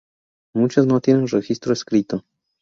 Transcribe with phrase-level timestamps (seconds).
[0.55, 2.25] Muchas no tienen registro escrito.